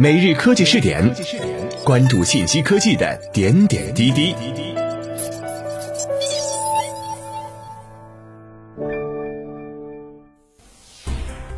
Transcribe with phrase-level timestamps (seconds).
[0.00, 1.12] 每日科技试点，
[1.84, 4.32] 关注信息科技的点点滴滴。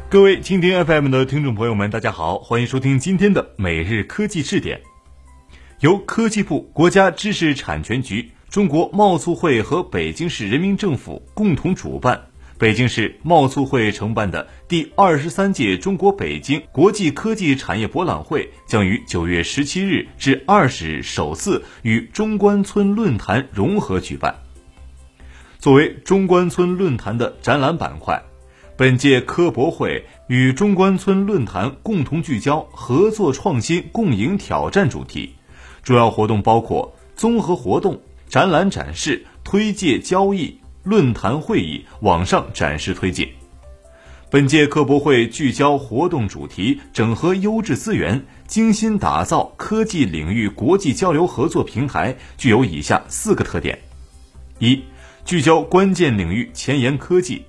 [0.08, 4.80] 各位蜻蜓 FM 的听众朋友们，大家好，欢迎收听今天的每日科技试点，
[5.80, 12.29] 由科技部、国家知识产权局、中国贸促会和北京市人民政府共同主办。
[12.60, 24.34] 北京市贸促会承办的第二十三届中国北京国际科技产业博览会将于九月十七日至二十日首次与中关村论坛融合举办。
[25.58, 28.22] 作为中关村论坛的展览板块，
[28.76, 35.34] 本届科博会与中关村论坛共同聚焦“合作创新，共赢挑战”主题，
[35.82, 40.58] 主要活动包括综合活动、展览展示、推介交易。
[40.82, 43.28] 论坛会议、网上展示推介。
[44.30, 53.78] 本届科博会聚焦活动主题，整合优质资源，精心打造科技领域国际交流合作平台，具有以下四个特点：
[54.60, 54.80] 一、
[55.24, 57.44] 聚焦关键领域前沿科技，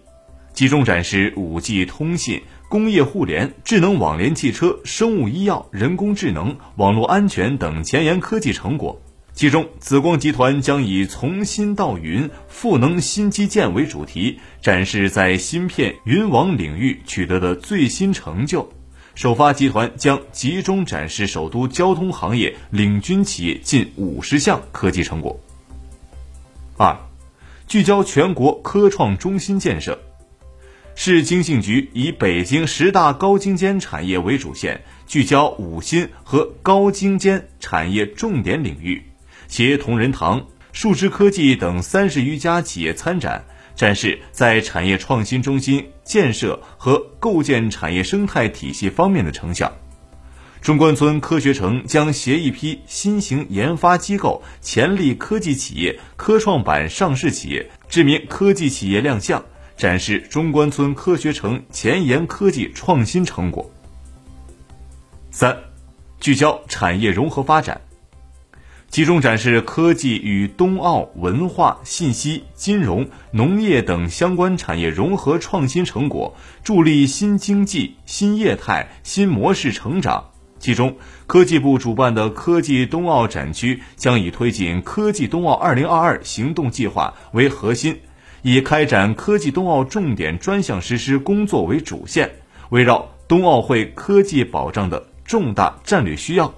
[0.53, 8.99] 集中展示五 G 通信、工业互联、智能网联汽车、生物医药、人工智能、网络安全等前沿科技成果。
[9.33, 18.71] 其中，紫光集团将以“从新到云，赋能新基建”为主题，展示在芯片、云网领域取得的最新成就。
[19.15, 25.39] 首发集团将集中展示首都交通行业领军企业近五十项科技成果。
[26.77, 26.95] 二，
[27.67, 29.97] 聚焦全国科创中心建设，
[30.93, 39.01] 市经信局以北京十大高精尖产业为主线，聚焦五新和高精尖产业重点领域。
[39.51, 43.43] 协同仁堂、数知科技等三十余家企业参展，
[43.75, 49.73] 展示在产业创新中心建设和构建产业生态体系方面的成效。
[50.61, 59.43] 中关村科学城将携一批新型研发机构、潜力科技企业、科创板上市企业、知名科技企业亮相，
[59.75, 63.69] 展示中关村科学城前沿科技创新成果。
[65.29, 65.57] 三，
[66.21, 67.81] 聚焦产业融合发展。
[68.91, 80.31] 集中展示科技与冬奥文化、信息、金融、农业等相关产业融合创新成果，助力新经济新业态新模式成长。
[80.59, 80.93] 其中，
[81.25, 87.97] 科技部主办的科技冬奥展区将以推进科技冬奥2022行动计划为核心，
[88.41, 92.29] 以开展科技冬奥重点专项实施工作为主线，
[92.71, 96.53] 围绕冬奥会科技保障的重大战略需要。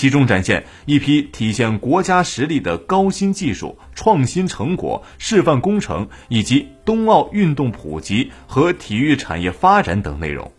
[0.00, 10.50] 集中展现一批体现国家实力的高新技术创新成果、示范工程，以及冬奥运动普及和体育产业发展等内容。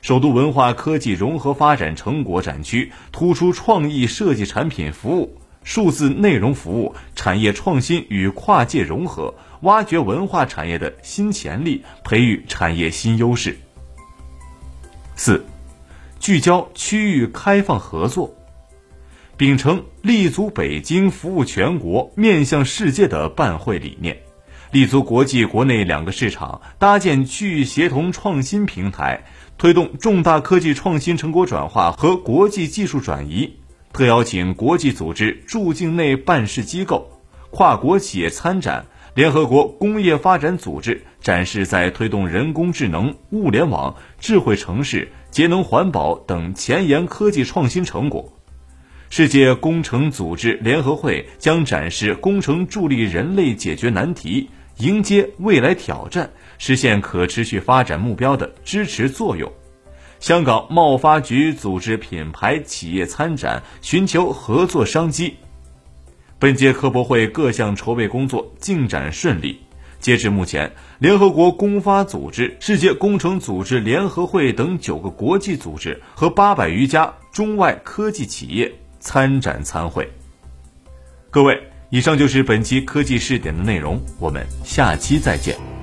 [0.00, 13.58] 首都文化科技融合发展成果展区突出创意设计产品服务、数字内容服务、产业创新与跨界融合，挖掘文化产业的新潜力，培育产业新优势。
[15.16, 15.44] 四，
[16.20, 18.32] 聚焦区域开放合作。
[19.36, 24.18] 秉承立足北京、服务全国、面向世界的办会理念，
[24.70, 29.24] 立足国际、国内两个市场，搭建区域协同创新平台，
[29.58, 33.56] 推动重大科技创新成果转化和国际技术转移。
[33.92, 37.10] 特邀请国际组织驻境内办事机构、
[37.50, 48.32] 跨国企业参展，联合国工业发展组织展示在推动人工智能、物联网、智慧城市、节能环保等前沿科技创新成果。
[49.16, 59.52] 世界工程组织联合会将展示工程助力人类解决难题、迎接未来挑战、实现可持续发展目标的支持作用。
[60.18, 65.36] 香港贸发局组织品牌企业参展，寻求合作商机。
[66.40, 69.60] 本届科博会各项筹备工作进展顺利。
[70.00, 78.74] 截至目前，联合国工发组织、世界工程组织联合会等九个国际组织和八百余家中外科技企业。
[79.04, 80.10] 参展参会，
[81.30, 85.73] 各位，以上就是本期科技试点的内容，我们下期再见。